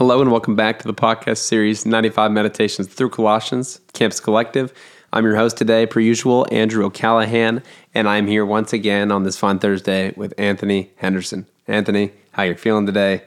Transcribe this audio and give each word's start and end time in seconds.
Hello 0.00 0.22
and 0.22 0.32
welcome 0.32 0.56
back 0.56 0.78
to 0.78 0.86
the 0.86 0.94
podcast 0.94 1.36
series 1.36 1.84
95 1.84 2.32
Meditations 2.32 2.88
through 2.88 3.10
Colossians, 3.10 3.82
Campus 3.92 4.18
Collective. 4.18 4.72
I'm 5.12 5.26
your 5.26 5.36
host 5.36 5.58
today, 5.58 5.84
per 5.84 6.00
usual, 6.00 6.46
Andrew 6.50 6.86
O'Callahan, 6.86 7.62
and 7.94 8.08
I'm 8.08 8.26
here 8.26 8.46
once 8.46 8.72
again 8.72 9.12
on 9.12 9.24
this 9.24 9.36
fine 9.36 9.58
Thursday 9.58 10.14
with 10.16 10.32
Anthony 10.38 10.90
Henderson. 10.96 11.44
Anthony, 11.66 12.12
how 12.32 12.44
you 12.44 12.54
feeling 12.54 12.86
today? 12.86 13.24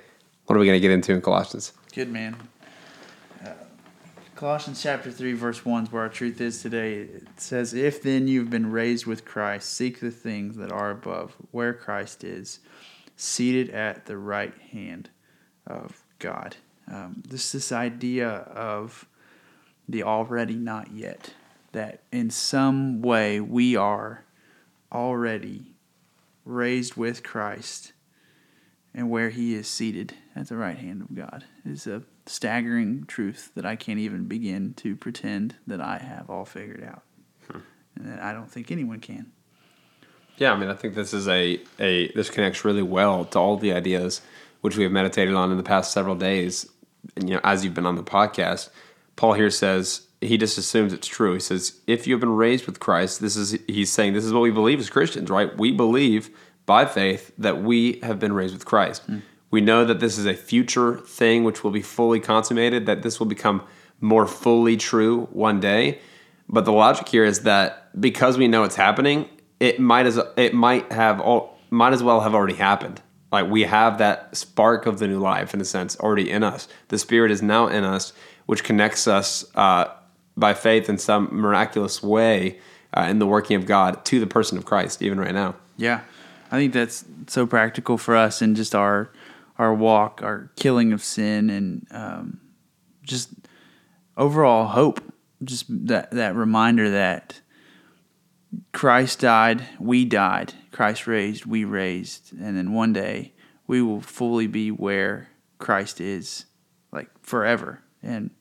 What 0.47 0.55
are 0.55 0.59
we 0.59 0.65
going 0.65 0.75
to 0.75 0.81
get 0.81 0.89
into 0.89 1.13
in 1.13 1.21
Colossians? 1.21 1.73
Good 1.93 2.11
man. 2.11 2.35
Uh, 3.45 3.51
Colossians 4.35 4.81
chapter 4.81 5.11
3, 5.11 5.33
verse 5.33 5.63
1 5.63 5.83
is 5.83 5.91
where 5.91 6.01
our 6.01 6.09
truth 6.09 6.41
is 6.41 6.59
today. 6.63 7.01
It 7.01 7.27
says, 7.37 7.75
If 7.75 8.01
then 8.01 8.27
you've 8.27 8.49
been 8.49 8.71
raised 8.71 9.05
with 9.05 9.25
Christ, 9.25 9.71
seek 9.71 9.99
the 9.99 10.09
things 10.09 10.57
that 10.57 10.71
are 10.71 10.89
above, 10.89 11.35
where 11.51 11.75
Christ 11.75 12.23
is, 12.23 12.61
seated 13.15 13.69
at 13.69 14.07
the 14.07 14.17
right 14.17 14.55
hand 14.71 15.11
of 15.67 16.02
God. 16.23 16.55
Um, 16.87 17.21
this 17.27 17.51
this 17.51 17.71
idea 17.71 18.29
of 18.29 19.05
the 19.87 20.03
already 20.03 20.55
not 20.55 20.91
yet, 20.91 21.33
that 21.73 22.01
in 22.11 22.29
some 22.29 23.01
way 23.01 23.39
we 23.39 23.75
are 23.75 24.23
already 24.91 25.75
raised 26.45 26.95
with 26.95 27.23
Christ 27.23 27.93
and 28.93 29.09
where 29.09 29.29
he 29.29 29.53
is 29.53 29.67
seated 29.67 30.15
at 30.35 30.47
the 30.47 30.55
right 30.55 30.77
hand 30.77 31.01
of 31.01 31.15
God 31.15 31.45
is 31.65 31.87
a 31.87 32.03
staggering 32.25 33.05
truth 33.05 33.51
that 33.55 33.65
I 33.65 33.75
can't 33.75 33.99
even 33.99 34.25
begin 34.25 34.73
to 34.75 34.95
pretend 34.95 35.55
that 35.67 35.81
I 35.81 35.97
have 35.97 36.29
all 36.29 36.45
figured 36.45 36.83
out. 36.83 37.03
Hmm. 37.49 37.59
And 37.95 38.07
that 38.07 38.21
I 38.21 38.33
don't 38.33 38.49
think 38.51 38.71
anyone 38.71 38.99
can. 38.99 39.31
Yeah, 40.37 40.53
I 40.53 40.57
mean, 40.57 40.69
I 40.69 40.73
think 40.73 40.95
this 40.95 41.13
is 41.13 41.27
a, 41.27 41.59
a 41.79 42.11
this 42.13 42.29
connects 42.29 42.65
really 42.65 42.81
well 42.81 43.25
to 43.25 43.39
all 43.39 43.57
the 43.57 43.73
ideas 43.73 44.21
which 44.63 44.77
we 44.77 44.83
have 44.83 44.93
meditated 44.93 45.33
on 45.33 45.51
in 45.51 45.57
the 45.57 45.63
past 45.63 45.91
several 45.91 46.15
days. 46.15 46.69
And, 47.17 47.27
you 47.27 47.35
know, 47.35 47.41
as 47.43 47.65
you've 47.65 47.73
been 47.73 47.85
on 47.85 47.97
the 47.97 48.03
podcast, 48.03 48.69
Paul 49.17 49.33
here 49.33 49.49
says 49.49 50.07
he 50.21 50.37
just 50.37 50.57
assumes 50.57 50.93
it's 50.93 51.05
true. 51.05 51.33
He 51.33 51.41
says, 51.41 51.81
if 51.85 52.07
you 52.07 52.13
have 52.13 52.21
been 52.21 52.37
raised 52.37 52.65
with 52.65 52.79
Christ, 52.79 53.19
this 53.19 53.35
is 53.35 53.59
he's 53.67 53.91
saying 53.91 54.13
this 54.13 54.23
is 54.23 54.31
what 54.31 54.39
we 54.39 54.51
believe 54.51 54.79
as 54.79 54.89
Christians, 54.89 55.29
right? 55.29 55.55
We 55.57 55.73
believe 55.73 56.29
by 56.65 56.85
faith 56.85 57.33
that 57.37 57.61
we 57.61 57.99
have 58.03 58.19
been 58.19 58.31
raised 58.31 58.53
with 58.53 58.63
Christ. 58.63 59.05
Mm. 59.11 59.21
We 59.51 59.59
know 59.59 59.83
that 59.83 59.99
this 59.99 60.17
is 60.17 60.25
a 60.25 60.33
future 60.33 60.97
thing 60.97 61.43
which 61.43 61.61
will 61.61 61.71
be 61.71 61.81
fully 61.81 62.21
consummated, 62.21 62.85
that 62.85 63.03
this 63.03 63.19
will 63.19 63.27
become 63.27 63.63
more 63.99 64.25
fully 64.25 64.77
true 64.77 65.27
one 65.33 65.59
day. 65.59 65.99
But 66.47 66.63
the 66.63 66.71
logic 66.71 67.09
here 67.09 67.25
is 67.25 67.41
that 67.41 67.89
because 67.99 68.37
we 68.37 68.47
know 68.47 68.63
it's 68.63 68.77
happening, 68.77 69.27
it 69.59 69.77
might 69.77 70.05
as 70.05 70.19
it 70.37 70.53
might 70.53 70.89
have 70.91 71.19
all 71.19 71.59
might 71.69 71.91
as 71.91 72.01
well 72.01 72.21
have 72.21 72.33
already 72.33 72.55
happened. 72.55 73.01
Like 73.33 73.49
we 73.49 73.63
have 73.63 73.97
that 73.97 74.37
spark 74.37 74.85
of 74.85 74.99
the 74.99 75.07
new 75.07 75.19
life 75.19 75.55
in 75.55 75.59
a 75.59 75.65
sense 75.65 75.99
already 75.99 76.29
in 76.29 76.43
us. 76.43 76.67
The 76.89 76.99
Spirit 76.99 77.31
is 77.31 77.41
now 77.41 77.65
in 77.65 77.83
us, 77.83 78.13
which 78.45 78.63
connects 78.63 79.07
us 79.07 79.43
uh, 79.55 79.85
by 80.37 80.53
faith 80.53 80.87
in 80.87 80.99
some 80.99 81.29
miraculous 81.31 82.03
way 82.03 82.59
uh, 82.95 83.07
in 83.09 83.17
the 83.17 83.25
working 83.25 83.57
of 83.57 83.65
God 83.65 84.05
to 84.05 84.19
the 84.19 84.27
person 84.27 84.55
of 84.59 84.65
Christ, 84.65 85.01
even 85.01 85.19
right 85.19 85.33
now. 85.33 85.55
Yeah, 85.77 86.01
I 86.51 86.57
think 86.57 86.73
that's 86.73 87.05
so 87.25 87.47
practical 87.47 87.97
for 87.97 88.15
us 88.15 88.41
in 88.41 88.53
just 88.53 88.75
our 88.75 89.11
our 89.57 89.73
walk, 89.73 90.21
our 90.21 90.51
killing 90.55 90.93
of 90.93 91.03
sin, 91.03 91.49
and 91.49 91.87
um, 91.89 92.39
just 93.01 93.29
overall 94.15 94.67
hope. 94.67 95.01
Just 95.43 95.65
that 95.87 96.11
that 96.11 96.35
reminder 96.35 96.91
that 96.91 97.41
Christ 98.71 99.19
died, 99.19 99.63
we 99.79 100.05
died. 100.05 100.53
Christ 100.71 101.07
raised, 101.07 101.45
we 101.45 101.63
raised. 101.63 102.33
And 102.33 102.57
then 102.57 102.73
one 102.73 102.93
day 102.93 103.33
we 103.67 103.81
will 103.81 104.01
fully 104.01 104.47
be 104.47 104.69
where 104.69 105.29
Christ 105.57 106.01
is, 106.01 106.45
like 106.91 107.09
forever. 107.21 107.81
And 108.01 108.31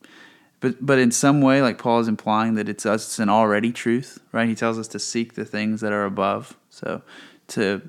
but 0.60 0.84
but 0.84 0.98
in 0.98 1.10
some 1.10 1.40
way, 1.40 1.62
like 1.62 1.78
Paul 1.78 2.00
is 2.00 2.08
implying 2.08 2.54
that 2.54 2.68
it's 2.68 2.86
us, 2.86 3.06
it's 3.06 3.18
an 3.18 3.28
already 3.28 3.72
truth, 3.72 4.18
right? 4.32 4.48
He 4.48 4.54
tells 4.54 4.78
us 4.78 4.88
to 4.88 4.98
seek 4.98 5.34
the 5.34 5.44
things 5.44 5.80
that 5.80 5.92
are 5.92 6.04
above. 6.04 6.56
So 6.70 7.02
to 7.48 7.82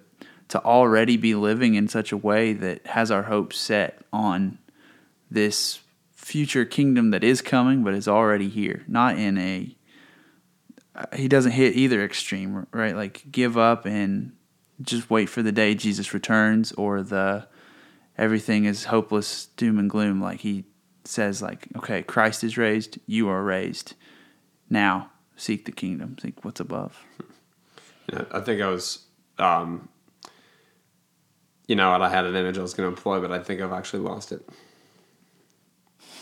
to 0.49 0.63
already 0.63 1.17
be 1.17 1.35
living 1.35 1.75
in 1.75 1.87
such 1.87 2.11
a 2.11 2.17
way 2.17 2.53
that 2.53 2.85
has 2.87 3.09
our 3.09 3.23
hopes 3.23 3.57
set 3.57 4.01
on 4.11 4.59
this 5.31 5.79
future 6.13 6.63
kingdom 6.63 7.11
that 7.11 7.23
is 7.23 7.41
coming 7.41 7.83
but 7.83 7.93
is 7.93 8.07
already 8.07 8.49
here, 8.49 8.83
not 8.87 9.17
in 9.17 9.37
a 9.37 9.75
he 11.15 11.27
doesn't 11.27 11.51
hit 11.53 11.75
either 11.75 12.03
extreme, 12.03 12.67
right? 12.71 12.95
Like 12.95 13.23
give 13.31 13.57
up 13.57 13.85
and 13.85 14.33
just 14.81 15.09
wait 15.09 15.27
for 15.27 15.41
the 15.41 15.51
day 15.51 15.75
Jesus 15.75 16.13
returns 16.13 16.71
or 16.73 17.01
the 17.01 17.47
everything 18.17 18.65
is 18.65 18.85
hopeless 18.85 19.47
doom 19.57 19.79
and 19.79 19.89
gloom. 19.89 20.21
Like 20.21 20.41
he 20.41 20.65
says 21.05 21.41
like 21.41 21.67
okay 21.77 22.01
Christ 22.01 22.43
is 22.43 22.57
raised 22.57 22.99
you 23.05 23.27
are 23.29 23.43
raised. 23.43 23.95
Now 24.69 25.11
seek 25.35 25.65
the 25.65 25.71
kingdom. 25.71 26.17
Seek 26.21 26.43
what's 26.45 26.59
above. 26.59 27.03
Yeah, 28.11 28.25
I 28.31 28.39
think 28.41 28.61
I 28.61 28.69
was 28.69 29.05
um, 29.39 29.89
you 31.67 31.75
know 31.75 31.91
I 31.91 32.09
had 32.09 32.25
an 32.25 32.35
image 32.35 32.57
I 32.57 32.61
was 32.61 32.73
going 32.73 32.89
to 32.89 32.95
employ 32.95 33.19
but 33.19 33.31
I 33.31 33.39
think 33.39 33.61
I've 33.61 33.73
actually 33.73 34.03
lost 34.03 34.31
it 34.31 34.47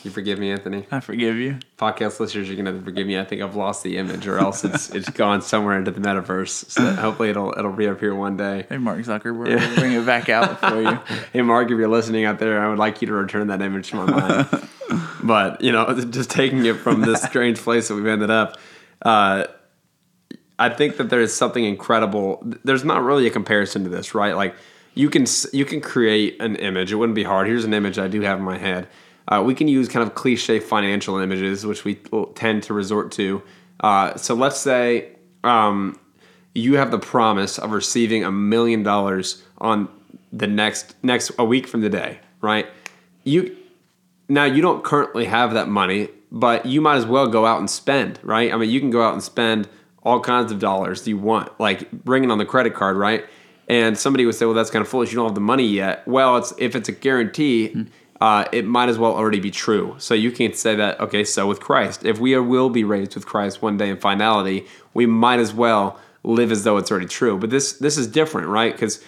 you 0.06 0.12
forgive 0.12 0.40
me, 0.40 0.52
Anthony? 0.52 0.86
I 0.92 1.00
forgive 1.00 1.36
you. 1.36 1.60
Podcast 1.78 2.20
listeners, 2.20 2.48
you're 2.48 2.58
gonna 2.58 2.82
forgive 2.82 3.06
me. 3.06 3.20
I 3.20 3.24
think 3.24 3.42
I've 3.42 3.56
lost 3.56 3.84
the 3.84 3.98
image, 3.98 4.28
or 4.28 4.38
else 4.38 4.64
it's 4.64 4.90
it's 4.90 5.10
gone 5.10 5.42
somewhere 5.42 5.78
into 5.78 5.92
the 5.92 6.00
metaverse. 6.00 6.70
So 6.70 6.94
hopefully 6.94 7.30
it'll 7.30 7.54
it'll 7.58 7.72
reappear 7.72 8.16
one 8.16 8.38
day. 8.38 8.66
Hey, 8.70 8.78
Mark 8.78 9.00
Zuckerberg, 9.00 9.50
yeah. 9.50 9.76
bring 9.76 9.94
it 9.94 10.06
back 10.06 10.30
out 10.30 10.60
for 10.60 10.82
you. 10.82 11.00
hey, 11.34 11.42
Mark, 11.42 11.70
if 11.70 11.78
you're 11.78 11.88
listening 11.88 12.26
out 12.26 12.40
there, 12.40 12.64
I 12.64 12.70
would 12.70 12.80
like 12.80 13.02
you 13.02 13.08
to 13.08 13.14
return 13.14 13.48
that 13.48 13.62
image 13.62 13.90
to 13.92 13.98
my 13.98 14.06
mind. 14.06 14.70
but 15.24 15.62
you 15.62 15.72
know, 15.72 15.94
just 16.10 16.30
taking 16.30 16.66
it 16.66 16.78
from 16.78 17.02
this 17.02 17.22
strange 17.22 17.60
place 17.60 17.88
that 17.88 17.96
we've 17.96 18.08
ended 18.08 18.32
up. 18.32 18.58
Uh, 19.02 19.46
I 20.58 20.70
think 20.70 20.98
that 20.98 21.10
there 21.10 21.22
is 21.22 21.34
something 21.34 21.66
incredible. 21.66 22.44
There's 22.64 22.84
not 22.84 23.02
really 23.02 23.28
a 23.28 23.32
comparison 23.32 23.84
to 23.84 23.90
this, 23.90 24.14
right? 24.14 24.36
Like 24.36 24.56
you 24.94 25.10
can 25.10 25.26
you 25.54 25.66
can 25.66 25.82
create 25.82 26.42
an 26.42 26.56
image. 26.56 26.92
It 26.92 26.96
wouldn't 26.96 27.16
be 27.16 27.24
hard. 27.24 27.48
Here's 27.48 27.66
an 27.66 27.74
image 27.74 27.98
I 27.98 28.08
do 28.08 28.22
have 28.22 28.40
in 28.40 28.46
my 28.46 28.58
head 28.58 28.88
uh, 29.32 29.42
we 29.42 29.56
can 29.56 29.70
use 29.70 29.88
kind 29.88 30.06
of 30.06 30.14
cliche 30.14 30.60
financial 30.60 31.18
images, 31.18 31.66
which 31.66 31.86
we 31.86 31.96
tend 32.36 32.64
to 32.64 32.74
resort 32.74 33.12
to. 33.14 33.42
Uh, 33.80 34.16
so 34.18 34.36
let's 34.36 34.60
say 34.60 35.16
um, 35.46 35.98
you 36.54 36.76
have 36.76 36.92
the 36.92 37.00
promise 37.00 37.58
of 37.58 37.72
receiving 37.72 38.26
a 38.26 38.32
million 38.32 38.84
dollars 38.84 39.42
on 39.60 39.88
the 40.34 40.48
next 40.48 40.96
next 41.02 41.32
a 41.40 41.46
week 41.46 41.66
from 41.66 41.82
today, 41.82 42.20
right? 42.42 42.68
You 43.24 43.56
now 44.28 44.44
you 44.44 44.62
don't 44.62 44.84
currently 44.84 45.26
have 45.26 45.54
that 45.54 45.70
money, 45.70 46.10
but 46.30 46.66
you 46.66 46.82
might 46.82 46.98
as 46.98 47.06
well 47.06 47.28
go 47.28 47.46
out 47.46 47.60
and 47.60 47.70
spend, 47.70 48.20
right? 48.24 48.54
I 48.54 48.58
mean, 48.58 48.70
you 48.70 48.82
can 48.82 48.90
go 48.90 49.02
out 49.02 49.14
and 49.14 49.24
spend 49.24 49.70
all 50.04 50.20
kinds 50.20 50.52
of 50.52 50.60
dollars 50.60 51.08
you 51.08 51.18
want, 51.18 51.58
like 51.58 51.90
bring 51.92 52.26
it 52.26 52.32
on 52.32 52.38
the 52.38 52.46
credit 52.46 52.74
card, 52.74 52.98
right? 52.98 53.26
And 53.70 53.98
somebody 53.98 54.26
would 54.26 54.36
say, 54.36 54.46
"Well, 54.46 54.56
that's 54.56 54.72
kind 54.72 54.84
of 54.84 54.90
foolish. 54.90 55.12
You 55.12 55.16
don't 55.16 55.28
have 55.28 55.36
the 55.36 55.42
money 55.42 55.66
yet." 55.66 56.06
Well, 56.06 56.36
it's 56.36 56.54
if 56.58 56.76
it's 56.76 56.90
a 56.90 56.94
guarantee. 56.94 57.88
Uh, 58.22 58.46
it 58.52 58.66
might 58.66 58.88
as 58.88 59.00
well 59.00 59.14
already 59.14 59.40
be 59.40 59.50
true. 59.50 59.96
So 59.98 60.14
you 60.14 60.32
can't 60.32 60.56
say 60.56 60.76
that, 60.76 61.00
okay, 61.00 61.24
so 61.24 61.48
with 61.48 61.60
Christ, 61.60 62.06
if 62.06 62.20
we 62.20 62.38
will 62.38 62.70
be 62.70 62.84
raised 62.84 63.16
with 63.16 63.26
Christ 63.26 63.64
one 63.64 63.78
day 63.78 63.90
in 63.90 63.98
finality, 63.98 64.68
we 64.94 65.08
might 65.08 65.40
as 65.40 65.56
well 65.56 66.00
live 66.24 66.52
as 66.52 66.64
though 66.64 66.78
it's 66.78 66.92
already 66.92 67.08
true. 67.08 67.38
But 67.40 67.50
this 67.50 67.74
this 67.74 67.98
is 67.98 68.06
different, 68.06 68.48
right? 68.48 68.74
Because 68.74 69.04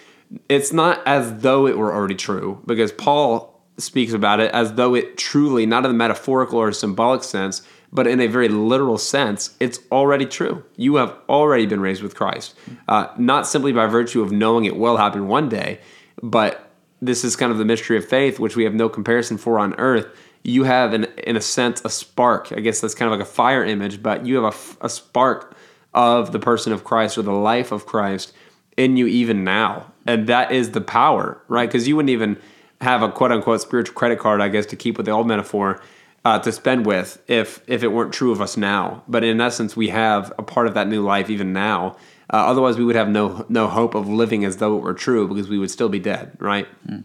it's 0.48 0.72
not 0.72 1.00
as 1.06 1.42
though 1.42 1.68
it 1.68 1.78
were 1.78 1.94
already 1.94 2.16
true, 2.16 2.60
because 2.66 2.90
Paul 2.90 3.62
speaks 3.78 4.12
about 4.12 4.40
it 4.40 4.50
as 4.52 4.74
though 4.74 4.94
it 4.94 5.16
truly, 5.16 5.64
not 5.64 5.84
in 5.84 5.90
a 5.92 5.94
metaphorical 5.94 6.58
or 6.58 6.72
symbolic 6.72 7.22
sense, 7.22 7.62
but 7.92 8.08
in 8.08 8.20
a 8.20 8.26
very 8.26 8.48
literal 8.48 8.98
sense, 8.98 9.56
it's 9.60 9.78
already 9.92 10.26
true. 10.26 10.64
You 10.76 10.96
have 10.96 11.16
already 11.28 11.66
been 11.66 11.80
raised 11.80 12.02
with 12.02 12.16
Christ, 12.16 12.56
uh, 12.88 13.06
not 13.16 13.46
simply 13.46 13.72
by 13.72 13.86
virtue 13.86 14.22
of 14.22 14.32
knowing 14.32 14.64
it 14.64 14.76
will 14.76 14.96
happen 14.96 15.28
one 15.28 15.48
day, 15.48 15.78
but 16.20 16.63
this 17.06 17.24
is 17.24 17.36
kind 17.36 17.52
of 17.52 17.58
the 17.58 17.64
mystery 17.64 17.96
of 17.96 18.04
faith, 18.04 18.38
which 18.38 18.56
we 18.56 18.64
have 18.64 18.74
no 18.74 18.88
comparison 18.88 19.36
for 19.36 19.58
on 19.58 19.74
earth. 19.74 20.06
You 20.42 20.64
have, 20.64 20.92
in, 20.92 21.04
in 21.18 21.36
a 21.36 21.40
sense, 21.40 21.82
a 21.84 21.90
spark. 21.90 22.52
I 22.52 22.60
guess 22.60 22.80
that's 22.80 22.94
kind 22.94 23.12
of 23.12 23.18
like 23.18 23.26
a 23.26 23.30
fire 23.30 23.64
image, 23.64 24.02
but 24.02 24.26
you 24.26 24.42
have 24.42 24.54
a, 24.54 24.86
a 24.86 24.88
spark 24.88 25.56
of 25.92 26.32
the 26.32 26.38
person 26.38 26.72
of 26.72 26.84
Christ 26.84 27.16
or 27.16 27.22
the 27.22 27.32
life 27.32 27.72
of 27.72 27.86
Christ 27.86 28.32
in 28.76 28.96
you 28.96 29.06
even 29.06 29.44
now. 29.44 29.92
And 30.06 30.26
that 30.26 30.52
is 30.52 30.72
the 30.72 30.80
power, 30.80 31.40
right? 31.48 31.68
Because 31.68 31.88
you 31.88 31.96
wouldn't 31.96 32.10
even 32.10 32.38
have 32.80 33.02
a 33.02 33.10
quote 33.10 33.32
unquote 33.32 33.60
spiritual 33.60 33.94
credit 33.94 34.18
card, 34.18 34.40
I 34.40 34.48
guess, 34.48 34.66
to 34.66 34.76
keep 34.76 34.96
with 34.96 35.06
the 35.06 35.12
old 35.12 35.26
metaphor, 35.26 35.80
uh, 36.24 36.38
to 36.40 36.52
spend 36.52 36.86
with 36.86 37.22
if 37.28 37.62
if 37.66 37.82
it 37.82 37.88
weren't 37.88 38.12
true 38.12 38.32
of 38.32 38.40
us 38.40 38.56
now. 38.56 39.02
But 39.08 39.24
in 39.24 39.40
essence, 39.40 39.76
we 39.76 39.88
have 39.88 40.32
a 40.38 40.42
part 40.42 40.66
of 40.66 40.74
that 40.74 40.88
new 40.88 41.02
life 41.02 41.30
even 41.30 41.52
now. 41.52 41.96
Uh, 42.32 42.36
otherwise, 42.36 42.78
we 42.78 42.84
would 42.84 42.96
have 42.96 43.08
no 43.08 43.44
no 43.48 43.68
hope 43.68 43.94
of 43.94 44.08
living 44.08 44.44
as 44.44 44.56
though 44.56 44.76
it 44.76 44.80
were 44.80 44.94
true 44.94 45.28
because 45.28 45.48
we 45.48 45.58
would 45.58 45.70
still 45.70 45.88
be 45.88 45.98
dead, 45.98 46.36
right? 46.40 46.66
Yeah, 46.88 47.00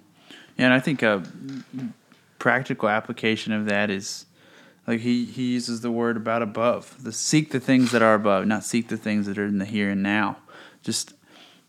and 0.57 0.74
I 0.74 0.80
think 0.80 1.01
a 1.04 1.24
practical 2.38 2.89
application 2.89 3.51
of 3.54 3.66
that 3.66 3.89
is 3.89 4.25
like 4.88 5.01
he, 5.01 5.25
he 5.25 5.51
uses 5.54 5.81
the 5.81 5.92
word 5.92 6.18
about 6.18 6.42
above. 6.42 7.04
The 7.04 7.12
seek 7.12 7.51
the 7.51 7.60
things 7.60 7.92
that 7.92 8.01
are 8.01 8.16
above, 8.16 8.48
not 8.48 8.63
seek 8.63 8.88
the 8.88 8.98
things 8.98 9.27
that 9.27 9.38
are 9.38 9.45
in 9.45 9.60
the 9.60 9.66
here 9.66 9.92
and 9.92 10.01
now. 10.01 10.38
Just 10.81 11.13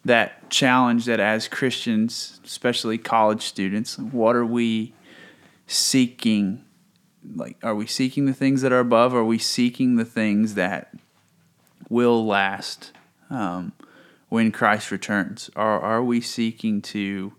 that 0.04 0.48
challenge 0.48 1.04
that 1.04 1.20
as 1.20 1.46
Christians, 1.46 2.40
especially 2.44 2.96
college 2.96 3.42
students, 3.42 3.98
what 3.98 4.36
are 4.36 4.46
we 4.46 4.94
seeking? 5.66 6.64
Like, 7.34 7.58
are 7.62 7.74
we 7.74 7.86
seeking 7.86 8.24
the 8.24 8.32
things 8.32 8.62
that 8.62 8.72
are 8.72 8.80
above? 8.80 9.14
Are 9.14 9.24
we 9.24 9.38
seeking 9.38 9.96
the 9.96 10.04
things 10.06 10.54
that 10.54 10.94
will 11.90 12.24
last 12.24 12.92
um, 13.30 13.72
when 14.28 14.52
Christ 14.52 14.90
returns? 14.90 15.50
Or 15.56 15.62
are 15.80 16.02
we 16.02 16.20
seeking 16.20 16.82
to 16.82 17.32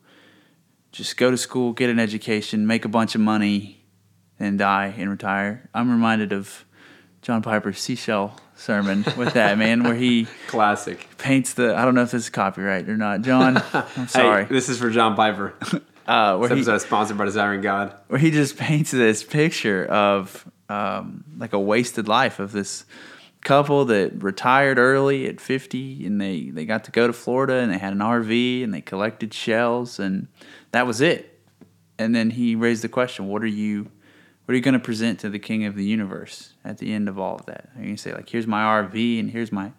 just 0.92 1.18
go 1.18 1.32
to 1.32 1.38
school, 1.38 1.74
get 1.74 1.90
an 1.90 2.00
education, 2.00 2.66
make 2.68 2.86
a 2.86 2.90
bunch 2.90 3.16
of 3.16 3.22
money, 3.22 3.84
and 4.40 4.58
die 4.58 4.94
and 4.98 5.10
retire? 5.10 5.70
I'm 5.74 5.90
reminded 5.92 6.34
of 6.34 6.66
John 7.22 7.42
Piper's 7.42 7.78
seashell 7.80 8.36
sermon 8.56 9.06
with 9.18 9.34
that 9.34 9.58
man, 9.58 9.84
where 9.84 9.96
he 9.96 10.28
Classic. 10.48 11.08
paints 11.18 11.54
the. 11.54 11.76
I 11.76 11.86
don't 11.86 11.96
know 11.96 12.04
if 12.04 12.12
this 12.12 12.24
is 12.24 12.30
copyright 12.30 12.90
or 12.90 12.98
not, 12.98 13.22
John. 13.22 13.62
I'm 13.74 14.08
sorry. 14.08 14.46
Hey, 14.46 14.54
this 14.54 14.70
is 14.70 14.80
for 14.80 14.90
John 14.90 15.16
Piper. 15.16 15.54
uh, 16.08 16.38
where 16.38 16.50
This 16.50 16.56
he 16.58 16.62
episode 16.62 16.76
is 16.76 16.82
sponsored 16.84 17.18
by 17.18 17.26
Desiring 17.26 17.62
God. 17.62 17.96
where 18.08 18.20
he 18.20 18.32
just 18.32 18.58
paints 18.58 18.92
this 18.92 19.24
picture 19.24 19.86
of 19.86 20.46
um, 20.68 21.24
like 21.38 21.54
a 21.54 21.60
wasted 21.60 22.08
life 22.08 22.40
of 22.40 22.52
this 22.52 22.86
couple 23.42 23.86
that 23.86 24.24
retired 24.24 24.78
early 24.78 25.28
at 25.28 25.42
50 25.42 26.06
and 26.06 26.22
they, 26.22 26.50
they 26.50 26.66
got 26.66 26.84
to 26.86 26.92
go 26.92 27.08
to 27.08 27.14
Florida 27.14 27.56
and 27.56 27.72
they 27.72 27.78
had 27.78 27.94
an 27.94 28.00
RV 28.00 28.64
and 28.64 28.74
they 28.74 28.82
collected 28.82 29.34
shells 29.34 30.00
and 30.00 30.28
that 30.72 30.86
was 30.86 31.02
it. 31.02 31.40
And 31.98 32.16
then 32.16 32.32
he 32.32 32.56
raised 32.56 32.84
the 32.84 32.90
question, 32.90 33.28
what 33.28 33.44
are 33.44 33.48
you 33.48 33.90
what 34.46 34.54
are 34.54 34.58
you 34.58 34.64
going 34.64 34.74
to 34.74 34.80
present 34.80 35.20
to 35.20 35.30
the 35.30 35.40
king 35.40 35.66
of 35.66 35.76
the 35.76 35.86
universe 35.86 36.54
at 36.66 36.80
the 36.80 36.94
end 36.94 37.08
of 37.08 37.18
all 37.18 37.36
of 37.36 37.46
that? 37.46 37.70
And 37.76 37.86
you 37.86 37.96
say 37.96 38.14
like 38.14 38.30
here's 38.30 38.48
my 38.48 38.64
RV 38.64 39.20
and 39.20 39.30
here's 39.30 39.52
my 39.52 39.72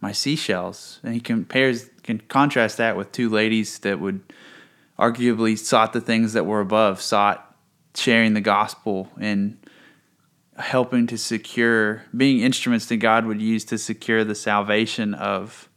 my 0.00 0.12
seashells 0.12 1.00
and 1.02 1.14
he 1.14 1.20
compares 1.20 1.90
can 2.02 2.20
contrast 2.20 2.76
that 2.76 2.96
with 2.96 3.12
two 3.12 3.28
ladies 3.28 3.78
that 3.80 3.98
would 3.98 4.20
arguably 4.98 5.58
sought 5.58 5.92
the 5.92 6.00
things 6.00 6.34
that 6.34 6.44
were 6.44 6.60
above, 6.60 7.00
sought 7.00 7.56
sharing 7.94 8.34
the 8.34 8.40
gospel 8.40 9.08
and 9.18 9.58
helping 10.58 11.06
to 11.06 11.16
secure, 11.16 12.04
being 12.16 12.40
instruments 12.40 12.86
that 12.86 12.96
God 12.98 13.24
would 13.24 13.40
use 13.40 13.64
to 13.66 13.78
secure 13.78 14.24
the 14.24 14.34
salvation 14.34 15.14
of 15.14 15.68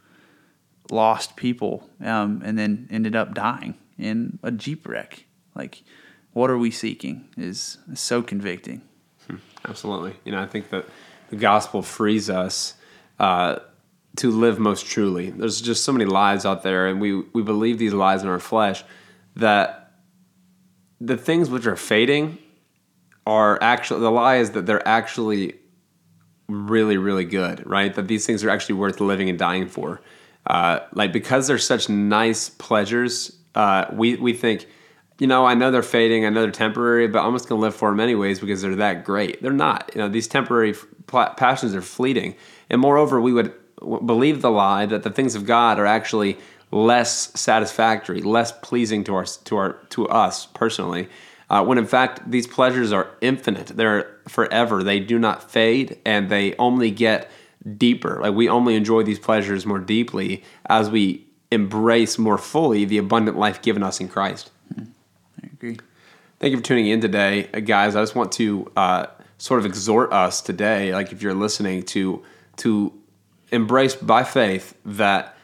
lost 0.91 1.35
people, 1.35 1.89
um, 2.01 2.41
and 2.43 2.57
then 2.57 2.87
ended 2.91 3.15
up 3.15 3.33
dying 3.33 3.75
in 3.97 4.39
a 4.43 4.51
Jeep 4.51 4.87
wreck. 4.87 5.25
Like, 5.55 5.83
what 6.33 6.49
are 6.49 6.57
we 6.57 6.71
seeking 6.71 7.29
is, 7.37 7.77
so 7.93 8.21
convicting. 8.21 8.81
Absolutely. 9.67 10.15
You 10.25 10.33
know, 10.33 10.41
I 10.41 10.47
think 10.47 10.69
that 10.71 10.85
the 11.29 11.35
gospel 11.35 11.81
frees 11.81 12.29
us 12.29 12.73
uh, 13.19 13.59
to 14.17 14.31
live 14.31 14.59
most 14.59 14.85
truly. 14.85 15.29
There's 15.29 15.61
just 15.61 15.83
so 15.83 15.91
many 15.91 16.05
lies 16.05 16.45
out 16.45 16.63
there, 16.63 16.87
and 16.87 16.99
we, 16.99 17.21
we 17.33 17.41
believe 17.41 17.77
these 17.77 17.93
lies 17.93 18.23
in 18.23 18.29
our 18.29 18.39
flesh 18.39 18.83
that 19.35 19.93
the 20.99 21.17
things 21.17 21.49
which 21.49 21.65
are 21.65 21.75
fading 21.75 22.37
are 23.25 23.57
actually, 23.61 24.01
the 24.01 24.11
lie 24.11 24.37
is 24.37 24.51
that 24.51 24.65
they're 24.65 24.87
actually 24.87 25.55
really, 26.47 26.97
really 26.97 27.25
good, 27.25 27.65
right? 27.65 27.93
That 27.93 28.07
these 28.07 28.25
things 28.25 28.43
are 28.43 28.49
actually 28.49 28.75
worth 28.75 28.99
living 28.99 29.29
and 29.29 29.39
dying 29.39 29.67
for. 29.67 30.01
Uh, 30.45 30.79
like, 30.93 31.13
because 31.13 31.47
they're 31.47 31.57
such 31.57 31.87
nice 31.87 32.49
pleasures, 32.49 33.37
uh, 33.55 33.85
we, 33.93 34.15
we 34.17 34.33
think, 34.33 34.67
you 35.19 35.27
know, 35.27 35.45
I 35.45 35.53
know 35.53 35.71
they're 35.71 35.83
fading, 35.83 36.25
I 36.25 36.29
know 36.29 36.41
they're 36.41 36.51
temporary, 36.51 37.07
but 37.07 37.23
I'm 37.23 37.33
just 37.33 37.47
going 37.47 37.59
to 37.59 37.61
live 37.61 37.75
for 37.75 37.89
them 37.89 37.99
anyways 37.99 38.39
because 38.39 38.61
they're 38.61 38.75
that 38.75 39.05
great. 39.05 39.41
They're 39.41 39.53
not. 39.53 39.91
You 39.93 40.01
know, 40.01 40.09
these 40.09 40.27
temporary 40.27 40.73
pla- 41.07 41.33
passions 41.35 41.73
are 41.75 41.81
fleeting. 41.81 42.35
And 42.69 42.81
moreover, 42.81 43.21
we 43.21 43.31
would 43.31 43.53
believe 43.79 44.41
the 44.41 44.51
lie 44.51 44.85
that 44.85 45.03
the 45.03 45.09
things 45.09 45.35
of 45.35 45.45
God 45.45 45.79
are 45.79 45.85
actually 45.85 46.37
less 46.71 47.39
satisfactory, 47.39 48.21
less 48.21 48.51
pleasing 48.51 49.03
to 49.03 49.15
our 49.15 49.25
to 49.25 49.57
our 49.57 49.73
to 49.89 50.07
us 50.07 50.47
personally. 50.47 51.07
Uh, 51.49 51.63
when 51.63 51.77
in 51.77 51.85
fact 51.85 52.29
these 52.29 52.47
pleasures 52.47 52.91
are 52.91 53.09
infinite, 53.21 53.67
they're 53.67 54.17
forever. 54.27 54.83
They 54.83 54.99
do 54.99 55.19
not 55.19 55.51
fade, 55.51 55.99
and 56.05 56.29
they 56.29 56.55
only 56.57 56.91
get 56.91 57.29
deeper. 57.77 58.19
Like 58.21 58.33
we 58.33 58.49
only 58.49 58.75
enjoy 58.75 59.03
these 59.03 59.19
pleasures 59.19 59.65
more 59.65 59.79
deeply 59.79 60.43
as 60.65 60.89
we 60.89 61.25
embrace 61.51 62.17
more 62.17 62.37
fully 62.37 62.85
the 62.85 62.97
abundant 62.97 63.37
life 63.37 63.61
given 63.61 63.83
us 63.83 63.99
in 63.99 64.07
Christ. 64.07 64.51
I 64.77 65.45
agree. 65.45 65.77
Thank 66.39 66.51
you 66.51 66.57
for 66.57 66.63
tuning 66.63 66.87
in 66.87 66.99
today, 66.99 67.43
guys. 67.43 67.95
I 67.95 68.01
just 68.01 68.15
want 68.15 68.31
to 68.33 68.71
uh, 68.75 69.05
sort 69.37 69.59
of 69.59 69.65
exhort 69.65 70.11
us 70.11 70.41
today, 70.41 70.93
like 70.93 71.11
if 71.11 71.21
you're 71.21 71.33
listening, 71.33 71.83
to 71.83 72.23
to 72.57 72.93
embrace 73.51 73.95
by 73.95 74.23
faith 74.23 74.75
that 74.85 75.37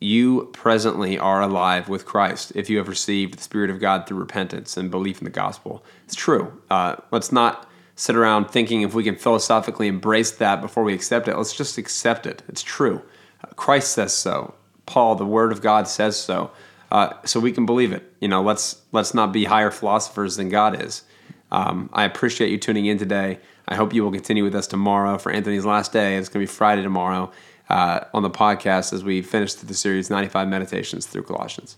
you 0.00 0.48
presently 0.52 1.18
are 1.18 1.42
alive 1.42 1.88
with 1.88 2.06
Christ 2.06 2.52
if 2.54 2.70
you 2.70 2.78
have 2.78 2.88
received 2.88 3.38
the 3.38 3.42
Spirit 3.42 3.70
of 3.70 3.80
God 3.80 4.06
through 4.06 4.18
repentance 4.18 4.76
and 4.76 4.90
belief 4.90 5.18
in 5.18 5.24
the 5.24 5.30
gospel. 5.30 5.84
It's 6.04 6.14
true. 6.14 6.60
Uh, 6.70 6.96
let's 7.10 7.32
not 7.32 7.68
sit 7.96 8.14
around 8.14 8.46
thinking 8.46 8.82
if 8.82 8.94
we 8.94 9.02
can 9.02 9.16
philosophically 9.16 9.88
embrace 9.88 10.30
that 10.32 10.60
before 10.60 10.84
we 10.84 10.94
accept 10.94 11.26
it. 11.26 11.36
Let's 11.36 11.56
just 11.56 11.78
accept 11.78 12.26
it. 12.26 12.42
It's 12.48 12.62
true. 12.62 13.02
Uh, 13.42 13.48
Christ 13.56 13.90
says 13.90 14.14
so. 14.14 14.54
Paul, 14.86 15.16
the 15.16 15.26
Word 15.26 15.50
of 15.50 15.60
God, 15.60 15.88
says 15.88 16.18
so. 16.18 16.52
Uh, 16.90 17.12
so 17.24 17.40
we 17.40 17.52
can 17.52 17.66
believe 17.66 17.92
it. 17.92 18.10
You 18.20 18.28
know, 18.28 18.40
let's 18.40 18.80
let's 18.92 19.12
not 19.12 19.32
be 19.32 19.44
higher 19.44 19.70
philosophers 19.70 20.36
than 20.36 20.48
God 20.48 20.80
is. 20.80 21.02
Um, 21.50 21.90
I 21.92 22.04
appreciate 22.04 22.50
you 22.50 22.58
tuning 22.58 22.86
in 22.86 22.98
today. 22.98 23.40
I 23.66 23.74
hope 23.74 23.92
you 23.92 24.02
will 24.02 24.12
continue 24.12 24.44
with 24.44 24.54
us 24.54 24.66
tomorrow 24.66 25.18
for 25.18 25.30
Anthony's 25.30 25.66
last 25.66 25.92
day. 25.92 26.16
It's 26.16 26.28
going 26.28 26.46
to 26.46 26.50
be 26.50 26.56
Friday 26.56 26.82
tomorrow 26.82 27.30
uh, 27.68 28.00
on 28.14 28.22
the 28.22 28.30
podcast 28.30 28.92
as 28.92 29.04
we 29.04 29.22
finish 29.22 29.54
the 29.54 29.74
series 29.74 30.10
95 30.10 30.48
Meditations 30.48 31.06
through 31.06 31.22
Colossians. 31.24 31.76